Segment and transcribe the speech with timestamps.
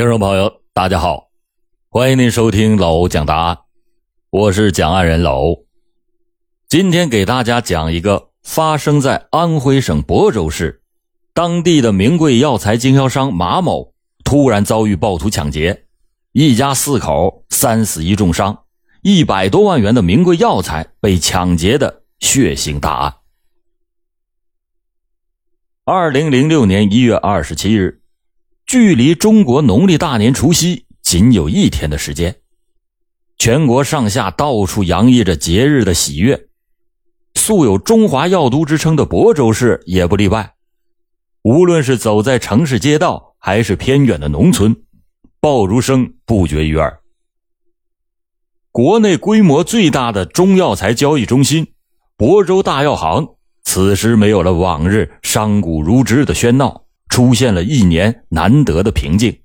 [0.00, 1.28] 听众朋友，大家好，
[1.90, 3.58] 欢迎您收听老欧讲答案，
[4.30, 5.66] 我是讲案人老欧。
[6.66, 10.80] 今天给大家讲一个发生在安徽省亳州市，
[11.34, 13.92] 当地的名贵药材经销商马某
[14.24, 15.84] 突然遭遇暴徒抢劫，
[16.32, 18.64] 一家四口三死一重伤，
[19.02, 23.16] 一百多万元的名贵药材被抢劫的血腥大案。
[25.84, 27.99] 二零零六年一月二十七日。
[28.70, 32.36] 距离中国农历大年除夕仅有一天的时间，
[33.36, 36.46] 全国上下到处洋溢着节日的喜悦，
[37.34, 40.54] 素有“中华药都”之称的亳州市也不例外。
[41.42, 44.76] 无论是走在城市街道，还是偏远的农村，
[45.40, 47.00] 爆竹声不绝于耳。
[48.70, 51.72] 国内规模最大的中药材交易中心——
[52.16, 53.30] 亳州大药行，
[53.64, 56.84] 此时没有了往日商贾如织的喧闹。
[57.10, 59.38] 出现了一年难得的平静。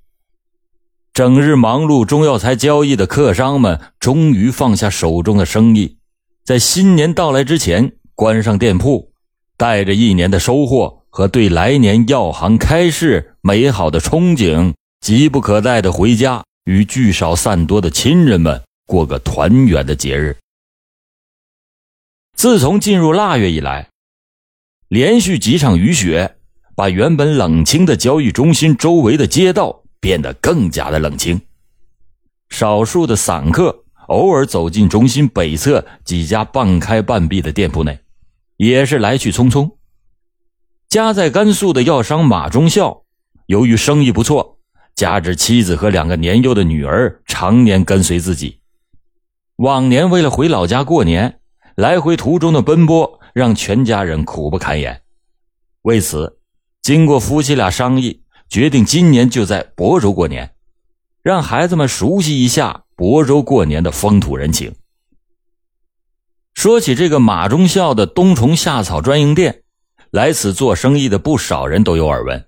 [1.12, 5.98] 整日忙碌中药材交易的客商们终于放下手中的生意，
[6.44, 9.12] 在新年到来之前关上店铺，
[9.56, 20.36] 带着一年的收获和对来年药行开市美好的憧憬，急不可待的回家与聚少散多的亲人们过个团圆的节日。
[22.34, 23.88] 自从进入腊月以来，
[24.88, 26.36] 连续几场雨雪。
[26.76, 31.40] 把原本冷清的交易中心周围的街道变得更加的冷清。
[32.50, 37.98] 少数的散客偶尔走进中心北侧几家半开半闭的店铺内，
[38.58, 39.72] 也是来去匆匆。
[40.88, 43.02] 家在甘肃的药商马忠孝，
[43.46, 44.58] 由于生意不错，
[44.94, 48.60] 加之妻子和两个年幼的女儿常年跟随自己，
[49.56, 51.40] 往年为了回老家过年，
[51.74, 55.00] 来回途中的奔波让全家人苦不堪言。
[55.80, 56.35] 为此。
[56.86, 60.54] 经过夫妻俩商议，决定今年就在亳州过年，
[61.20, 64.72] 让孩子们熟悉一下亳州过年的风土人情。
[66.54, 69.64] 说起这个马忠孝的冬虫夏草专营店，
[70.12, 72.46] 来此做生意的不少人都有耳闻。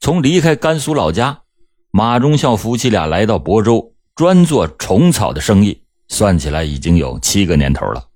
[0.00, 1.42] 从离开甘肃老家，
[1.90, 8.08] 马忠孝夫妻俩来到亳州，专做虫草的生意，算起来已经有七个年头了。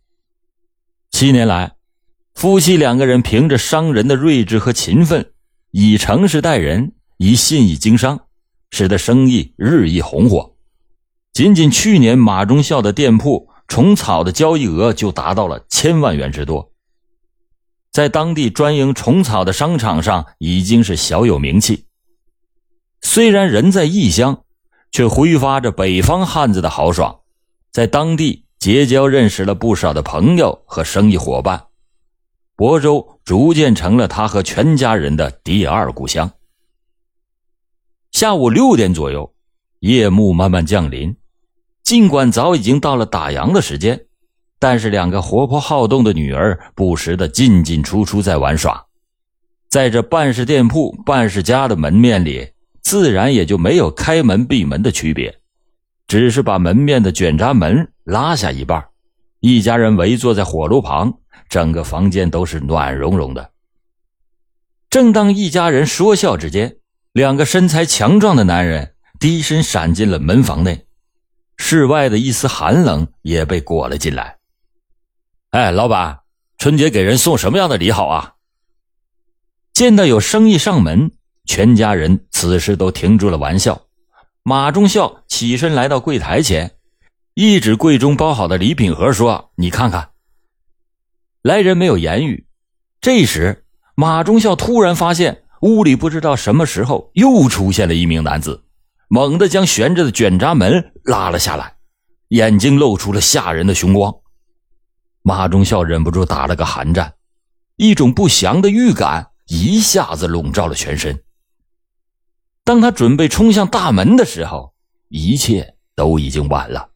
[1.10, 1.77] 七年来。
[2.38, 5.32] 夫妻两个人凭着商人的睿智和勤奋，
[5.72, 8.26] 以诚实待人，以信义经商，
[8.70, 10.54] 使得生意日益红火。
[11.32, 16.70] 仅仅去年，马忠孝的店铺虫草的交易额就达到了千万元之多，
[17.90, 21.86] 在当地专营虫草的商场上已经是小有名气。
[23.00, 24.44] 虽然人在异乡，
[24.92, 27.18] 却挥发着北方汉子的豪爽，
[27.72, 31.64] 在当地结交认识了不少的朋友和生意伙伴。
[32.58, 36.28] 亳州逐渐成了他和全家人的第二故乡。
[38.10, 39.32] 下午六点左右，
[39.78, 41.14] 夜幕慢慢降临。
[41.84, 44.06] 尽管早已经到了打烊的时间，
[44.58, 48.86] 但是两个活泼好动的女儿不时的进进出出在玩耍。
[49.68, 52.50] 在这半是店铺、半是家的门面里，
[52.82, 55.38] 自然也就没有开门闭门的区别，
[56.08, 58.87] 只是把门面的卷闸门拉下一半，
[59.40, 61.18] 一家人围坐在火炉旁。
[61.48, 63.52] 整个房间都是暖融融的。
[64.90, 66.76] 正当一家人说笑之间，
[67.12, 70.86] 两个身材强壮的男人低身闪进了门房内，
[71.56, 74.36] 室外的一丝寒冷也被裹了进来。
[75.52, 76.18] 哎，老板，
[76.58, 78.34] 春节给人送什么样的礼好啊？
[79.72, 81.12] 见到有生意上门，
[81.46, 83.86] 全家人此时都停住了玩笑。
[84.42, 86.77] 马忠孝起身来到柜台前，
[87.40, 90.10] 一指柜中包好的礼品盒，说：“你看看。”
[91.40, 92.48] 来人没有言语。
[93.00, 98.64] 这时，马忠孝突然发现屋里不知道什么时候又出现了一名男子，
[99.06, 101.76] 猛地将悬着的卷闸门拉了下来，
[102.30, 104.12] 眼睛露出了吓人的凶光。
[105.22, 107.14] 马忠孝忍不住打了个寒战，
[107.76, 111.22] 一种不祥的预感一下子笼罩了全身。
[112.64, 114.74] 当他准备冲向大门的时候，
[115.06, 116.90] 一切都已经晚了。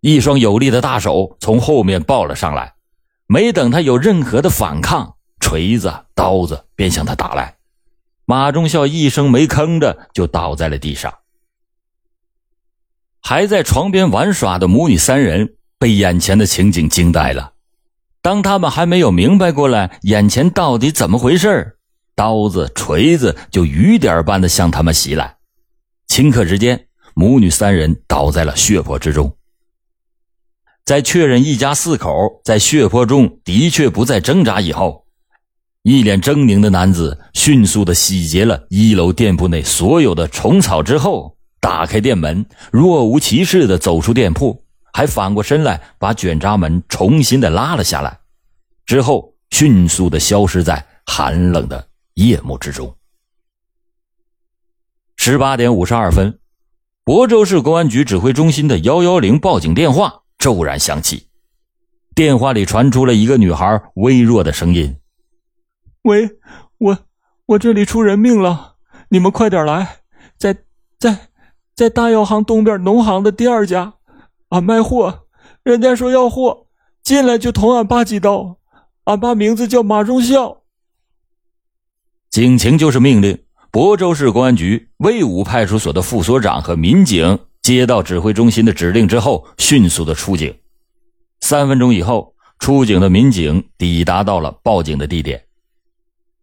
[0.00, 2.74] 一双有力的大手从后面抱了上来。
[3.26, 7.56] 没等他有任何的反抗，锤子、刀子便向他打来。
[8.24, 11.14] 马忠孝一声没吭的就倒在了地上。
[13.20, 17.52] 还在床边玩耍的母女三人被眼前的情景惊呆了。
[18.22, 21.76] 当他们还没有明白过来眼前到底怎么回事
[22.14, 25.36] 刀子、锤子就雨点般的向他们袭来。
[26.08, 29.36] 顷刻之间，母女三人倒在了血泊之中。
[30.84, 35.06] 在确认一家四口在血泊中的确不再挣扎以后，
[35.82, 48.18] 一脸狰狞的男子迅速的洗劫了一楼店铺内所有的虫草之后，打开店门，若无其事的走出店铺，还反过身来把卷闸门重新的拉了下来，
[48.84, 52.92] 之后迅速的消失在寒冷的夜幕之中。
[55.16, 56.38] 十八点五十二分，
[57.04, 61.28] 亳州市公安局指挥中心的幺幺零报警电话骤然响起，
[62.14, 64.96] 电话里传出了一个女孩微弱的声音。
[66.02, 66.30] 喂，
[66.78, 66.98] 我
[67.44, 68.76] 我这里出人命了，
[69.10, 70.00] 你们快点来，
[70.38, 70.56] 在
[70.98, 71.28] 在
[71.76, 73.92] 在大药行东边农行的第二家，
[74.48, 75.26] 俺卖货，
[75.62, 76.66] 人家说要货，
[77.02, 78.56] 进来就捅俺爸几刀，
[79.04, 80.62] 俺爸名字叫马忠孝。
[82.30, 83.38] 警情就是命令，
[83.70, 90.54] 亳州市公安局魏武派出所的副所长和民警接到指挥中心的指令之后，迅速的出警。
[91.40, 95.44] 三分钟以后，出警的民警抵达到了报警的地点。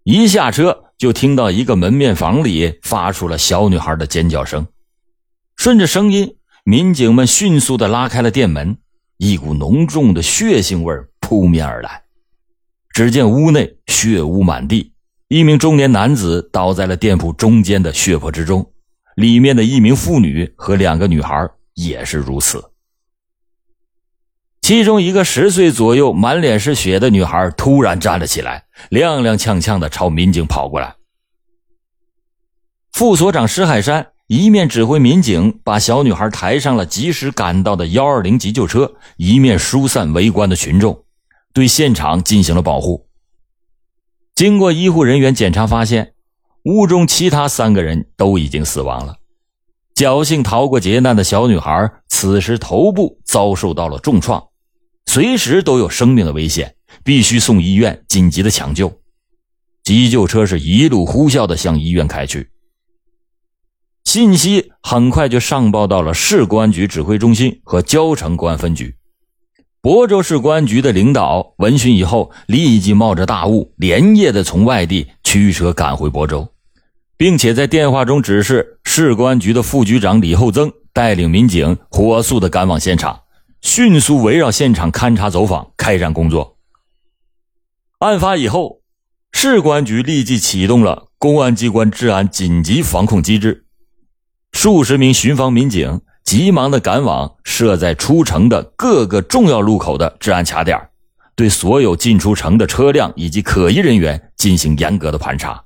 [0.03, 4.65] 一下车就听到一个门面房里发出了小女孩的尖叫声，
[5.55, 8.77] 顺着声音，民警们迅速的拉开了店门，
[9.17, 12.03] 一股浓重的血腥味扑面而来。
[12.93, 14.93] 只见屋内血污满地，
[15.27, 18.71] 一名中年男子倒在了店铺中间的血泊之中，
[19.17, 22.63] 里面的一名妇女和两个女孩也是如此。
[24.61, 30.95] 其中一个十岁左右、满脸是血的女孩突然站了起来，踉踉跄跄的朝民警跑过来。
[32.91, 41.05] 副所长石海山一面指挥民警把小女孩抬上了及时赶到的幺二零急救车，一面疏散围观的群众，
[41.53, 43.07] 对现场进行了保护。
[44.35, 46.13] 经过医护人员检查，发现
[46.67, 49.15] 屋中其他三个人都已经死亡了。
[49.95, 54.43] 侥幸逃过劫难的小女孩，此时头部遭受到了重创。
[55.05, 56.75] 随时都有生命的危险，
[57.05, 58.91] 必须送医院紧急的抢救。
[59.85, 62.49] 急救车是一路呼啸的向医院开去。
[64.03, 68.93] 信息很快就上报到了市公安局指挥中心和交城公安分局。
[69.81, 76.45] 亳州市公安局的领导闻讯以后，立即冒着大雾，连夜的从外地驱车赶回亳州，
[77.17, 83.21] 并且在电话中指示市公安局的副局长李厚增带领民警火速的赶往现场。
[83.61, 86.57] 迅速围绕现场勘查走访，开展工作。
[87.99, 88.81] 案发以后，
[89.31, 93.65] 市公安局立即启动了公安机关治安紧急防控机制，
[94.51, 100.79] 数十名巡防民警急忙的赶往设在出城的各个重要路口的治安卡点，
[101.35, 105.63] 对所有进出城的车辆以及可疑人员进行严格的盘查。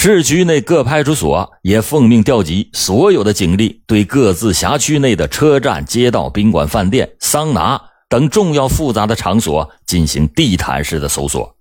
[0.00, 11.52] 市区内各派出所也奉命调集所有的警力，对各自辖区内的车站、街道、宾馆、饭店、桑拿等重要复杂的场所进行地毯式的搜索。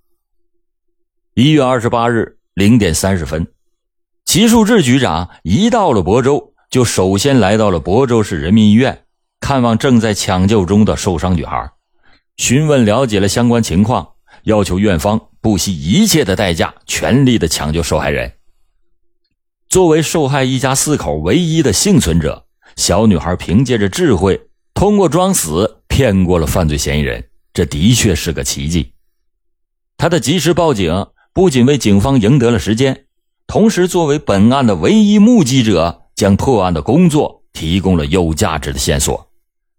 [1.33, 3.47] 一月二十八日零点三十分，
[4.23, 9.05] 齐树志局长一到了亳州，就首先来到了亳州市人民医院，
[9.39, 11.71] 看望正在抢救中的受伤女孩，
[12.35, 14.09] 询问了解了相关情况，
[14.47, 15.21] 要求院方。
[15.39, 18.33] 不惜一切的代价，全力的抢救受害人。
[19.69, 22.45] 作为受害一家四口唯一的幸存者，
[22.75, 28.91] 小女孩凭借着智慧，通过装死骗过了犯罪嫌疑人，这的确是个奇迹。
[29.95, 33.05] 她的及时报警，不仅为警方赢得了时间，
[33.45, 39.29] 同时作为本案的唯一目击者，将破案的工作提供了有价值的线索。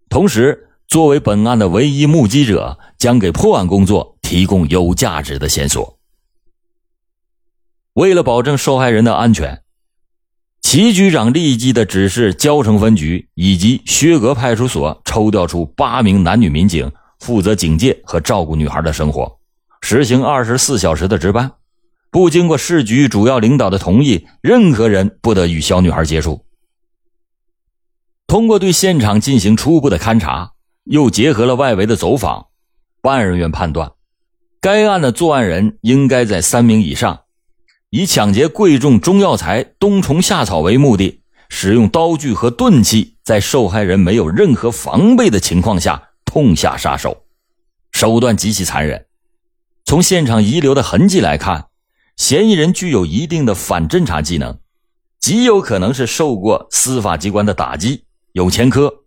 [0.09, 4.15] 同时，作为本案的唯一目击者，将给破案工作。
[4.29, 5.97] 提供有价值的线索。
[7.93, 9.63] 为了保证受害人的安全，
[10.61, 19.39] 齐局长立即的指示交城分局以及薛阁派出所抽调出八名男女民警，负责警戒和照顾女孩的生活，
[19.81, 21.51] 实行二十四小时的值班，
[22.11, 26.45] 不经过市局主要领导的同意，任何人不得与小女孩接触。
[28.27, 30.51] 通过对现场进行初步的勘查，
[30.83, 32.49] 又结合了外围的走访，
[33.01, 33.91] 办案人员判断。
[34.61, 37.21] 该案的作案人应该在三名以上，
[37.91, 47.23] 以抢劫贵重中药材冬虫夏草为目的，使用刀具和钝器，在受害人没有任何防备的情况下痛下杀手，
[47.93, 49.05] 手段极其残忍。
[49.85, 51.67] 从现场遗留的痕迹来看，
[52.17, 54.59] 嫌疑人具有一定的反侦查技能，
[55.21, 59.05] 极有可能是受过司法机关的打击，有前科。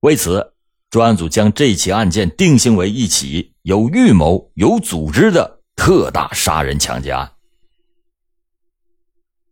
[0.00, 0.53] 为此。
[0.94, 7.32] 专案组将这起案件定性为一起有预谋、有组织的特大杀人抢劫案。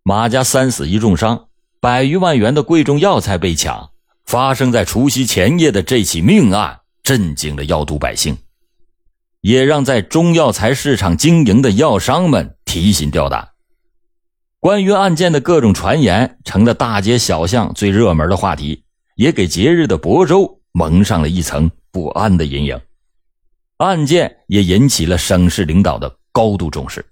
[0.05, 1.49] 马家三死一重伤，
[1.81, 3.91] 百余万元的贵重药材被抢，
[4.25, 8.39] 发生在除夕前夜的这起命案震惊了药都百姓。
[9.41, 13.49] 也让在中药材市场经营的药商们提心吊胆。
[14.61, 18.85] 关于案件的各种传言成了大街小巷最热门的话题，
[19.17, 22.81] 也给节日的亳州蒙上了一层不安的阴影。
[23.79, 27.05] 案件也引起了省市领导的高度重视。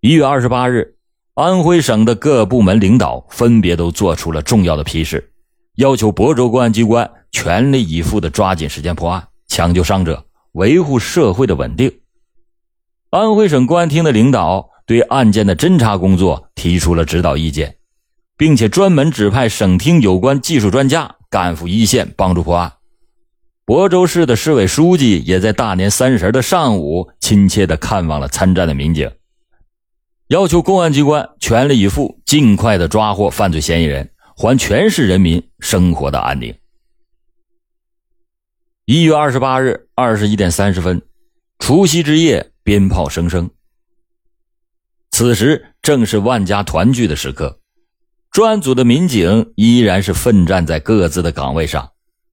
[0.00, 0.96] 一月二十八日，
[1.34, 5.32] 安徽省的各部门领导分别都做出了重要的批示，
[5.76, 12.00] 要求亳州公安机关全力以赴的抓紧时间破案，抢救伤者，维护社会的稳定。
[13.10, 17.76] 安徽省公安厅的领导对案件的侦查工作提出了指导意见，
[18.36, 22.72] 并且专门指派省厅有关技术专家赶赴一线帮助破案。
[23.66, 29.08] 亳州市的市委书记也在大年三十的上午亲切地看望了参战的民警，
[30.26, 36.52] 要求公安机关全力以赴，尽快的抓获犯罪嫌疑人，还全市人民生活的安宁。
[38.86, 41.00] 一月二十八日二十一点三十分，
[41.60, 43.48] 除夕之夜，鞭炮声声。
[45.12, 47.59] 此时正是万家团聚的时刻，
[48.30, 51.90] 专案组的民警依然是奋战在各自的岗位上。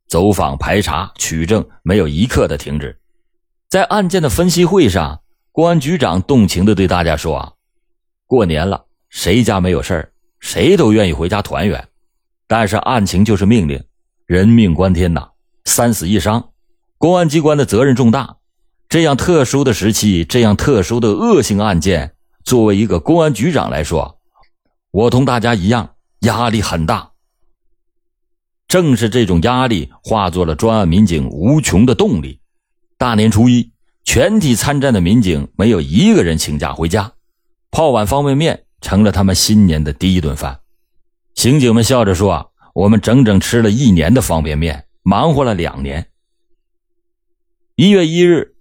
[0.07, 2.97] 走访、排查、取证，没有一刻的停止。
[3.67, 5.19] 在案件的分析会上，
[5.51, 7.51] 公安局长动情的对大家说：“啊，
[8.25, 10.11] 过年了，谁家没有事儿？
[10.39, 11.85] 谁都愿意回家团圆。
[12.47, 13.83] 但是案情就是命令，
[14.25, 15.27] 人命关天呐，
[15.65, 16.51] 三死一伤，
[16.97, 18.37] 公安机关的责任重大。
[18.87, 22.13] 这样特殊的时期，这样特殊的恶性案件，
[22.45, 24.16] 作为一个公安局长来说，
[24.97, 27.11] 我同大家一样，压力很大。”
[28.67, 32.39] 正是这种压力，化作了专案民警无穷的动力。
[32.97, 33.71] 大年初一，
[34.03, 37.13] 全体参战的民警没有一个人请假回家，
[37.69, 40.61] 泡碗方便面成了他们新年的第一顿饭。
[41.35, 46.09] 刑警们笑着说：“啊，我们整整吃了一年的方便面，忙活了两年。”
[47.77, 48.55] 一月一日，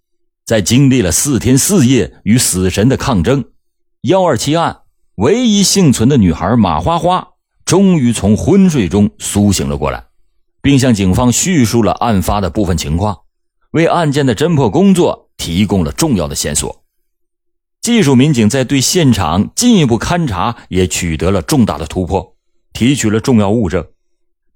[0.45, 3.43] 在经历了四天四夜与死神的抗争，
[4.03, 4.83] 幺二七案
[5.17, 7.29] 唯一幸存的女孩马花花。
[7.65, 10.07] 终于从昏睡中苏醒了过来，
[10.63, 13.23] 并向警方叙述了案发的部分情况，
[13.73, 16.85] 为案件的侦破工作提供了重要的线索。
[17.81, 22.37] 技术民警在对现场进一步勘查也取得了重大的突破，
[22.73, 23.85] 提取了重要物证。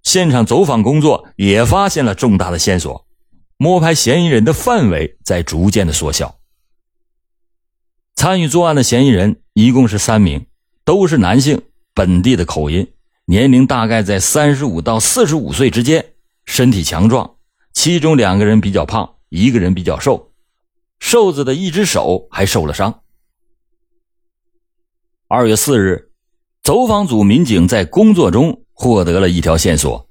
[0.04, 3.06] 现场走访工作也发现了重大的线索，
[3.56, 6.36] 摸排嫌疑人的范围在逐渐的缩小。
[8.14, 10.46] 参与作案的嫌疑人一共是三名，
[10.90, 11.62] 都是男性，
[11.94, 12.84] 本地的口音。
[13.26, 16.04] 年龄大概在三十五到四十五岁之间，
[16.46, 17.36] 身体强壮，
[17.72, 20.32] 其中两个人比较胖，一个人比较瘦，
[20.98, 23.02] 瘦子的一只手还受了伤。
[25.28, 26.10] 二月四日，
[26.60, 30.08] 走访组民警在工作中获得了一条线索：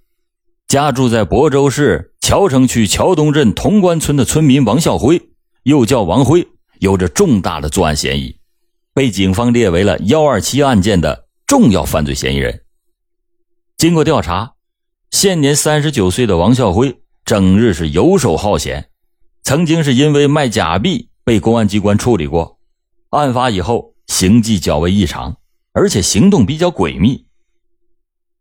[0.70, 5.22] 家住在亳州市桥城区桥东镇潼关村的村民王孝辉，
[5.64, 6.48] 又叫王辉，
[6.80, 8.39] 有着重大的作案嫌疑，
[9.00, 12.64] 被警方列为了幺二七案件的重要犯罪嫌疑人。
[13.78, 14.56] 经过调查，
[15.10, 18.90] 现年三十九岁的王孝辉整日是游手好闲，
[19.42, 22.60] 曾经是因为卖假币被公安机关处理过。
[23.12, 25.38] 案发以后，行迹较为异常，
[25.72, 27.26] 而且行动比较诡秘。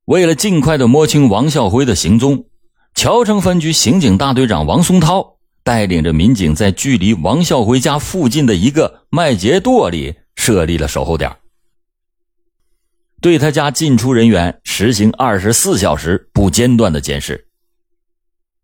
[0.07, 2.47] 为了尽快的摸清王孝辉的行踪，
[2.97, 10.17] 桥城分局刑警大队长王松涛带领着民警在距离王孝辉家附近的一个麦秸垛里
[10.49, 11.31] 设立了守候点。
[13.21, 17.49] 对他家进出人员实行二十四小时不间断的监视。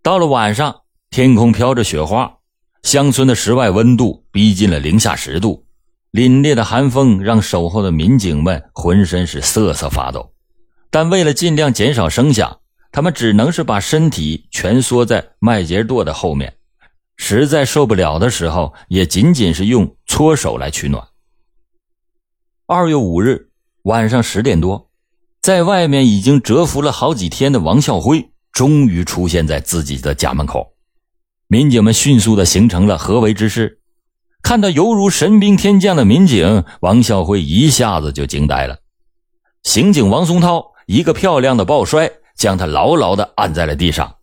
[0.03, 0.75] 到了晚上，
[1.11, 2.38] 天空飘着雪花，
[2.83, 5.67] 乡村的室外温度逼近了零下十度，
[6.11, 10.33] 凛冽的寒风让守候的民警们浑身是瑟瑟发抖。
[10.91, 12.61] 但为了尽量减少声响，
[12.93, 16.55] 他们只能是把身体蜷缩在麦秸垛的后面，
[17.19, 21.07] 实在受不了的时候，也仅仅是用搓手来取暖。
[22.66, 23.50] 二月五日。
[23.83, 24.88] 晚上十点多，
[25.42, 30.73] 在外面已经蛰伏了好几天的王孝辉终于出现在自己的家门口。
[31.47, 33.80] 民警们迅速的形成了合围之势，
[34.42, 38.78] 看到犹如神兵天降的民警，王孝辉一下子就惊呆了。
[39.62, 44.16] 刑警王松涛一个漂亮的抱摔，将他牢牢的按在了地上。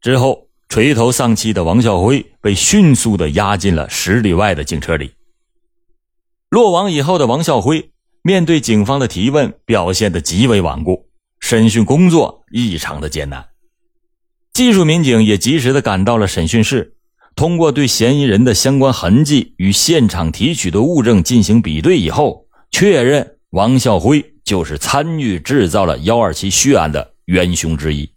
[0.00, 5.12] 之后，垂头丧气的王孝辉被迅速的押进了十里外的警车里。
[6.48, 7.90] 落网以后的王孝辉。
[8.22, 13.46] 面对警方的提问，表现得极为顽固，审讯工作异常的艰难。
[14.52, 16.96] 技术民警也及时的赶到了审讯室，
[17.36, 28.10] 通过对嫌疑人的相关痕迹与现场提取的物证进行比对以后，确认王孝辉就是参与制造了幺二七血案的元凶之一。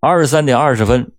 [0.00, 1.12] 二十三点二十分，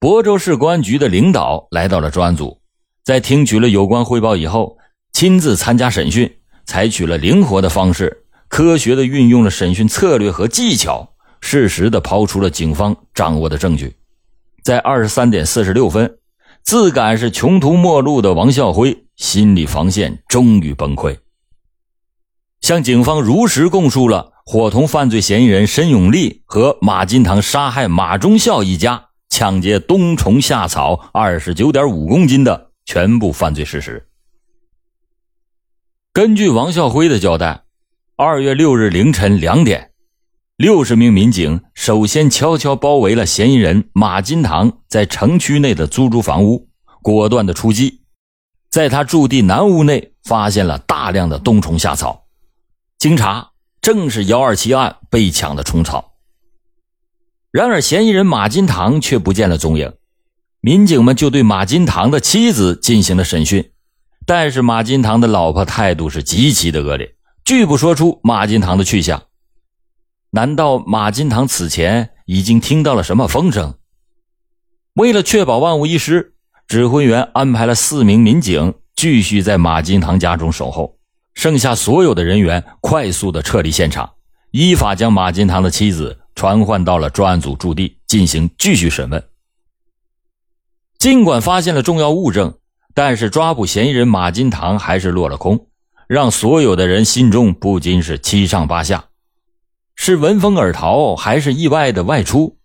[0.00, 2.60] 亳州市公安局的领导来到了专案组，
[3.08, 4.76] 在听取了有关汇报以后，
[5.14, 6.30] 亲自参加审讯，
[6.66, 13.96] 采取了灵活的方式，科学的运用了审讯策略和技巧，适时的抛出了警方掌握的证据。
[14.62, 16.18] 在二十三点四十六分，
[16.62, 21.16] 自感是穷途末路的王孝辉心理防线终于崩溃，
[22.60, 34.08] 向警方如实供述了伙同犯罪嫌疑人申永利和马金堂杀害马忠孝一家、抢劫冬虫夏草二十九点五公斤的全部犯罪事实。
[36.10, 37.64] 根据王孝辉的交代，
[38.16, 39.92] 二月六日凌晨两点。
[40.56, 46.70] 六十名民警首先悄悄包围了嫌疑人马金堂在城区内的租住房屋，
[47.02, 48.00] 果断的出击，
[48.70, 52.24] 在他驻地南屋内发现了大量的冬虫夏草，
[52.96, 53.52] 经查
[53.82, 56.14] 正是幺二七案被抢的虫草。
[57.50, 59.92] 然而，嫌疑人马金堂却不见了踪影，
[60.60, 63.70] 民警们就对马金堂的妻子进行了审讯，
[64.26, 69.22] 但是马金堂的老婆态度是极其的恶劣，拒不说出马金堂的去向。
[70.30, 73.76] 难道马金堂此前已经听到了什么风声？
[74.94, 76.34] 为了确保万无一失，
[76.66, 80.98] 指挥员安排了四名民警继续在马金堂家中守候，
[81.34, 84.10] 剩下所有的人员快速的撤离现场，
[84.50, 89.22] 依法将马金堂的妻子传唤到了专案组驻地进行继续审问。
[90.98, 92.58] 尽管发现了重要物证，
[92.92, 95.68] 但是抓捕嫌疑人马金堂还是落了空，
[96.08, 99.04] 让所有的人心中不禁是七上八下。
[99.94, 102.58] 是闻风而逃，还是意外的外出？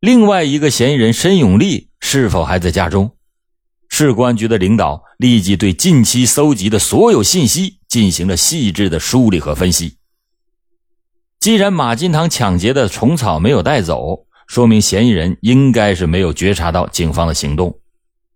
[0.00, 3.10] 另外一个嫌疑人申永利是否还在家中？
[3.90, 9.98] 市公安局的领导立即对近期搜集的所有信息进行了细致的梳理和分析。
[11.38, 17.78] 既然马金堂抢劫的虫草没有带走，说明嫌疑人应该是没有觉察到警方的行动。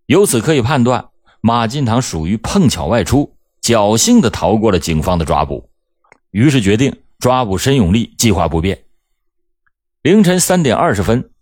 [0.07, 1.09] 由此可以判断，
[1.41, 5.71] 马金堂属于碰巧外出，侥幸的逃过了警方的抓捕。
[6.31, 6.95] 于是决定。
[7.21, 8.85] 抓捕申永利计划不变。
[10.03, 11.32] 凌晨三点二十分，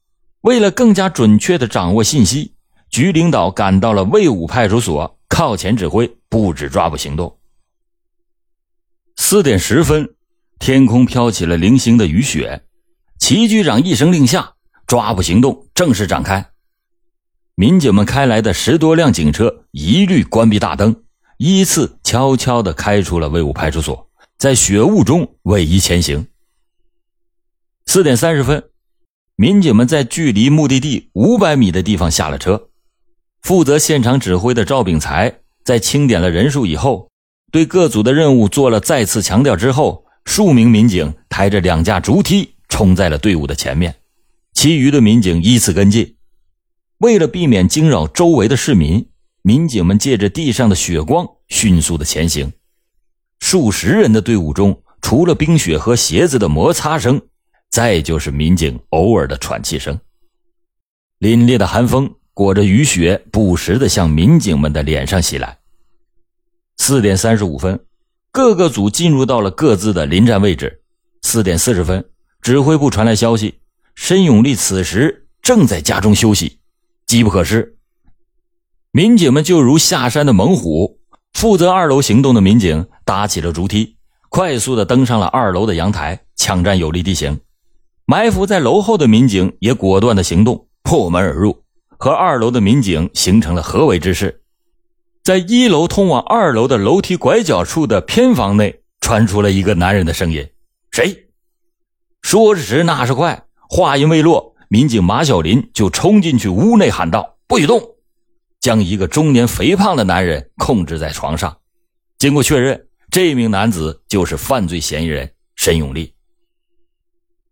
[0.41, 2.55] 为了更加准确的掌握信息，
[2.89, 7.39] 局领导赶到了魏武派出所，靠前指挥布置抓捕行动。
[9.17, 10.15] 四点十分，
[10.59, 12.63] 天空飘起了零星的雨雪，
[13.19, 14.55] 齐局长一声令下，
[14.87, 16.47] 抓捕行动正式展开。
[17.55, 21.03] 民警们开来的十多辆警车一律关闭大灯，
[21.39, 24.09] 依次悄悄地开出了魏武派出所。
[24.39, 26.27] 在雪雾中逶迤前行。
[27.87, 28.65] 四点三十分，
[29.35, 32.69] 民警们在距离目的地五百米的地方下了车。
[33.41, 37.09] 负责现场指挥的赵炳才在清点了人数以后，
[37.51, 43.95] 对各组的任务做了再次强调之后，数名民警抬着两架竹梯冲在了队伍的前面，
[44.57, 46.17] 其余的民警依次跟进。
[46.97, 49.07] 为了避免惊扰周围的市民，
[49.43, 52.51] 民警们借着地上的血光迅速的前行。
[53.39, 57.21] 数十人的队伍中，除了冰雪和鞋子的摩擦声，
[57.71, 60.01] 再就是民警偶尔的喘气声。
[61.21, 65.59] 凛冽的寒风裹着雨雪，不时的向民警们的脸上袭来。
[66.79, 67.79] 四点三十五分，
[68.33, 70.81] 各个组进入到了各自的临战位置。
[71.21, 72.03] 四点四十分，
[72.41, 73.61] 指挥部传来消息，
[73.97, 76.61] 申永利此时正在家中休息，
[77.07, 77.77] 机不可失。
[78.93, 81.01] 民警们就如下山的猛虎。
[81.33, 83.97] 负责二楼行动的民警搭起了竹梯，
[84.31, 87.41] 快速的登上了二楼的阳台，抢占有利地形。
[88.07, 91.65] 埋伏在楼后的民警也果断的行动，破门而入，
[91.99, 94.43] 和二楼的民警形成了合围之势。
[95.23, 100.49] 在一楼通往二楼的楼梯拐角处的偏房内，传出了一个男人的声音
[100.91, 101.27] ：“谁？”
[102.23, 107.81] 说时迟，那时快，话音未落，民警马小林就冲进去屋内喊道：“不许动！”
[108.61, 111.59] 将一个中年肥胖的男人控制在床上，
[112.19, 116.15] 经过确认，这名男子就是犯罪嫌疑人申永利。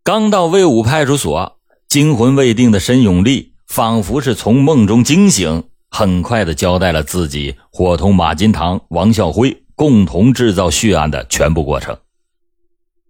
[0.03, 11.97] 刚到魏武派出所，惊魂未定的申永利仿佛是从梦中惊醒，很快的交代了自己伙同马金堂、王孝辉共同制造血案的全部过程。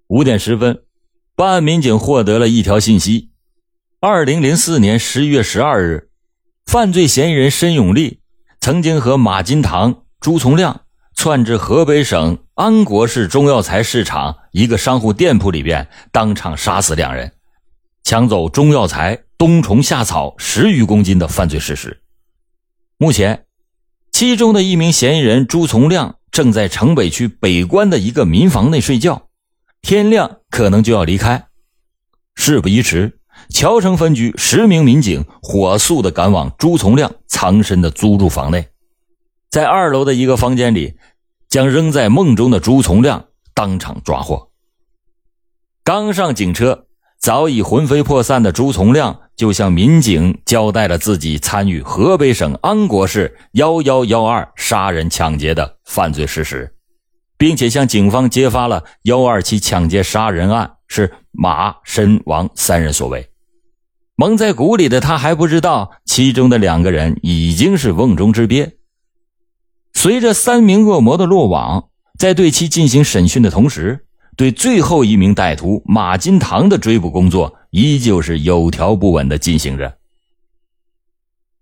[0.08, 0.84] 五点十分，
[1.37, 3.31] 办案民警获得了一条信息：
[3.99, 6.09] 二零零四年十一月十二日。
[6.64, 8.20] 犯罪嫌疑人申永利
[8.61, 17.33] 曾经和马金堂、朱从亮窜至河北省安国市中药材市场一个商户店铺里边，当场杀死两人，
[18.05, 22.01] 抢走中药材冬虫夏草十余公斤的犯罪事实。
[22.97, 23.44] 目前，
[24.12, 29.27] 其中的一名嫌疑人朱从亮正在城北区北关的一个民房内睡觉，
[29.85, 31.47] 天亮可能就要离开。
[32.35, 33.20] 事不宜迟。
[33.51, 38.68] 乔城分局十名民警火速的赶往朱从亮藏身的租住房内，
[39.51, 40.94] 在二楼的一个房间里，
[41.49, 44.51] 将仍在梦中的朱从亮当场抓获。
[45.83, 46.87] 刚上警车，
[47.20, 56.73] 早已魂飞魄散的朱从亮就向民警交代了自己参与河北省安国市幺幺幺二杀人抢劫的犯罪事实，
[57.44, 63.28] 并且向警方揭发了幺二七抢劫杀人案是马、申、王三人所为。
[64.16, 68.78] 蒙在鼓里的他还不知道，其中的两个人已经是瓮中之鳖。
[69.92, 74.07] 随着三名恶魔的落网，在对其进行审讯的同时，
[74.38, 79.98] 对最后一名歹徒马金堂的追捕工作依旧是有条不紊的进行着。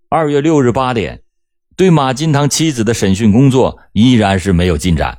[0.09, 1.23] 二月六日八点，
[1.75, 5.19] 对马金堂妻子的审讯工作依然是没有进展。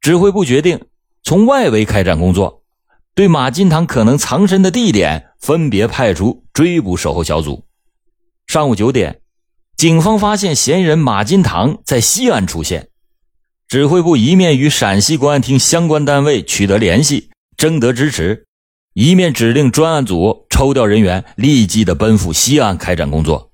[0.00, 0.86] 指挥部决定
[1.22, 2.62] 从外围开展工作，
[3.14, 5.26] 对马金堂可能藏身的地点。
[5.40, 7.64] 分别派出追捕守候小组。
[8.46, 9.22] 上午九点，
[9.74, 12.90] 警方发现嫌疑人马金堂在西安出现。
[13.66, 18.44] 指挥部一面与陕西公安厅相关单位取得联系，征得支持，
[18.92, 23.50] 一面指令专案组抽调人员，立即的奔赴西安开展工作。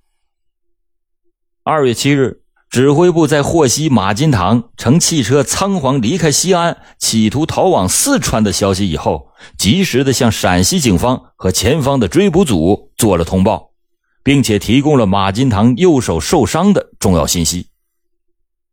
[1.63, 2.43] 二月七日。
[2.69, 13.71] 指挥部在获悉马金堂乘汽车仓皇离开西安，企图逃往四川的消息以后，及时的向陕西警方和前方的追捕组做了通报，
[14.23, 17.69] 并且提供了马金堂右手受伤的重要信息。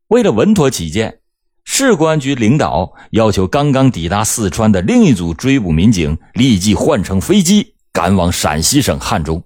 [0.07, 1.19] 为了稳妥起见，
[1.63, 9.43] 市公安局领导要求刚刚抵达四川的另一组追捕民警立即换乘飞机赶往陕西省汉中。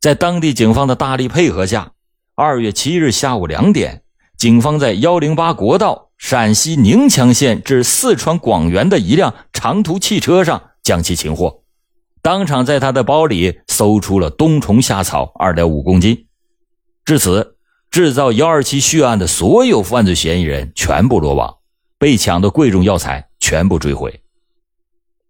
[0.00, 1.92] 在当地警方的大力配合下。
[2.38, 4.02] 二月七日下午两点，
[4.36, 11.62] 警方在幺零八国道陕西宁强县至四川广元的一辆长途汽车上将其擒获，
[12.20, 16.26] 当场在他的包里搜出了冬虫夏草二点五公斤。
[17.06, 17.56] 至此，
[17.90, 21.56] 制造幺二七血案的所有犯罪嫌疑人全部落网，
[21.98, 24.20] 被抢的贵重药材全部追回。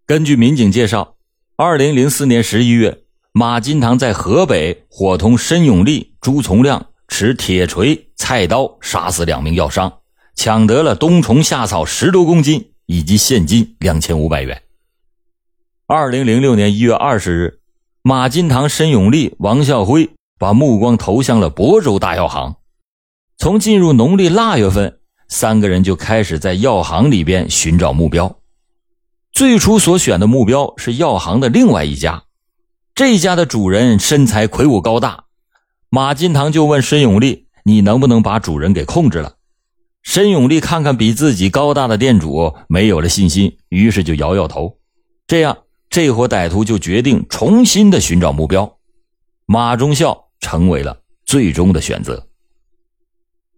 [0.05, 1.15] 根据民警介绍，
[1.55, 6.87] 二零零四年十一月，马金堂在河北伙同申永利、朱从亮。
[7.07, 9.99] 持铁锤、菜刀杀死两名药商，
[10.35, 14.61] 抢得了冬虫夏草十多公斤以及现金两千五百元。
[15.87, 17.59] 二零零六年一月二十日，
[18.01, 22.57] 马金堂、申永利、王孝辉把目光投向了亳州大药行。
[23.37, 28.37] 从进入农历腊月份，三个人就开始在药行里边寻找目标。
[29.31, 32.23] 最初所选的目标是药行的另外一家，
[32.93, 35.26] 这家的主人身材魁梧高大。
[35.89, 39.35] 马金堂就问申永利：“你能不能把主人给控制了？”
[40.03, 44.77] 申永利看看比自己高大的店主，没有了信心，于是就摇摇头。
[45.27, 45.57] 这样，
[45.89, 48.77] 这伙歹徒就决定重新的寻找目标。
[49.45, 52.27] 马忠孝成为了最终的选择。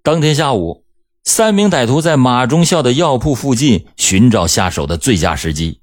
[0.02, 0.86] 当天下午，
[1.24, 5.82] 三名歹徒在马忠孝的药铺附近寻找下手的最佳时机。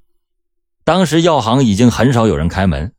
[0.85, 2.93] 当时药行已经很少有人开门。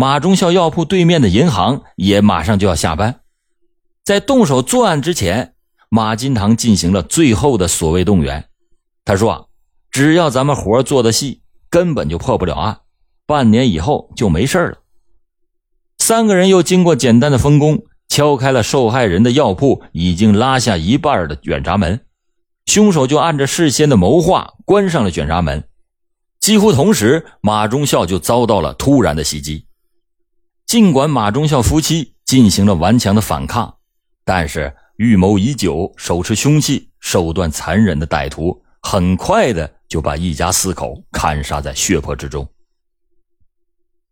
[0.00, 3.18] 马忠孝药铺对面的银行也马上就要下班，
[4.04, 5.54] 在动手作案之前，
[5.88, 8.44] 马金堂进行了最后的所谓动员。
[9.04, 9.44] 他说：“啊，
[9.90, 12.78] 只要咱们活做的细，根本就破不了案，
[13.26, 14.78] 半年以后就没事了。”
[15.98, 22.00] 三个人又经过简单的分工，敲开了受害人的药铺已经拉下一半的卷闸门，
[22.66, 25.64] 凶手就按着事先的谋划关上了卷闸门。
[26.38, 29.64] 几乎同时，马忠孝就遭到了突然的袭击。
[30.68, 33.78] 尽管马忠孝夫妻进行了顽强的反抗，
[34.22, 42.46] 但是预谋已久、手持凶器、手段残忍的歹徒很快的就把一家四口砍杀在血泊之中。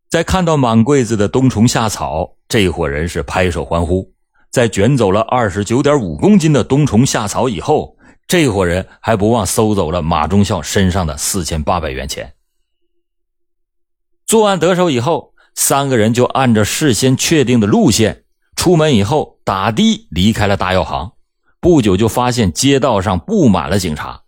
[0.09, 4.11] 在看到满柜子的冬虫夏草，这伙人是拍手欢呼。
[4.51, 12.33] 在卷走了二十九点五公斤的冬虫夏草以后，这伙人还不忘搜走了马忠孝身上的四千八百元钱。
[14.25, 15.35] 作案得手以后。
[15.57, 18.23] 三个人就按照事先确定的路线
[18.55, 21.13] 出门以后打的离开了大药行，
[21.61, 24.23] 不久就发现街道上布满了警察，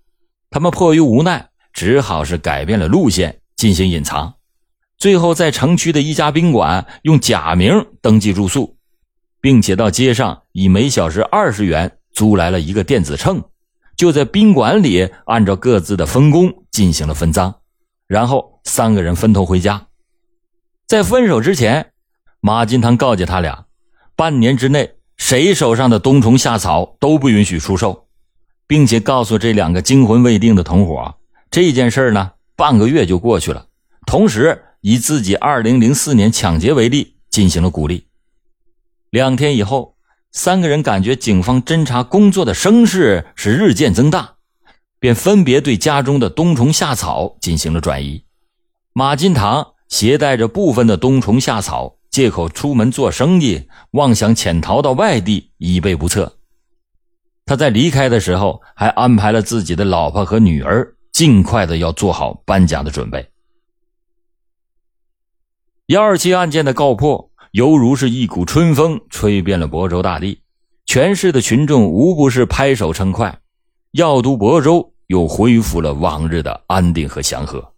[0.50, 4.34] 他们迫于无奈，只好是改变了路线进行隐藏，
[4.96, 8.76] 最后在城区的一家宾馆用假名登记住宿，
[9.40, 13.42] 并且到街上以每小时二十元租来了一个电子秤，
[13.96, 17.54] 就在宾馆里按照各自的分工进行了分赃，
[18.06, 19.87] 然后三个人分头回家。
[20.88, 21.92] 在分手之前，
[22.40, 23.66] 马金堂告诫他俩，
[24.16, 28.06] 半年之内谁手上的冬虫夏草都不允许出售，
[28.66, 31.14] 并且告诉这两个惊魂未定的同伙，
[31.50, 33.66] 这件事呢半个月就过去了，
[34.06, 38.06] 同时以自己2004年抢劫为例进行了鼓励。
[39.10, 39.94] 两天以后，
[40.32, 44.36] 三个人感觉警方侦查工作的声势是日渐增大，
[44.98, 48.24] 便分别对家中的冬虫夏草进行了转移。
[48.94, 56.38] 马金堂携带着部分的冬虫夏草，借口出门做生意，妄想潜逃到外地，以备不测。
[57.46, 63.26] 他在离开的时候，还安排了自己的老婆和女儿尽快的要做好搬家的准备。
[65.86, 70.42] 幺二七案件的告破，犹如是一股春风，吹遍了亳州大地，
[70.84, 73.40] 全市的群众无不是拍手称快，
[73.92, 77.72] 药都亳州又恢复了往日的安定和祥和。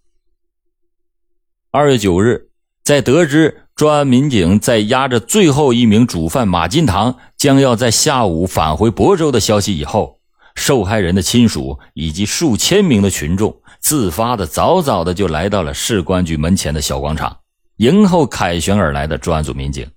[1.72, 2.48] 二月九日，
[2.82, 10.18] 在得知专案民警在押着最后一名主犯马金堂将要在下午返回亳州的消息以后，
[10.56, 17.36] 受害人的亲属以及数千名的群众自发的早早的就来到了市公安局门前的小广场，
[17.76, 19.88] 迎候凯旋而来的专案组民警。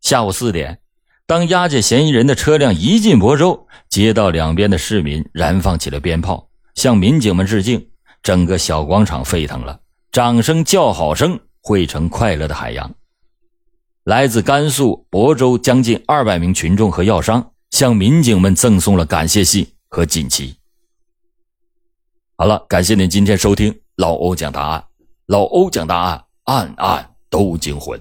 [0.00, 0.78] 下午四点，
[1.26, 7.88] 当押解嫌疑人的车辆一进亳州，街道两边的市民燃放起了鞭炮，向民警们致敬，
[8.22, 9.80] 整个小广场沸腾了。
[10.10, 12.94] 掌声、叫好声汇成快乐的海洋。
[14.04, 20.56] 来自甘肃亳州将近二百名群众和药商向民警们赠送了感谢信和锦旗。
[22.36, 24.84] 好了，感谢您今天收听老欧讲答案，
[25.26, 28.00] 老欧讲答案，案案都惊魂。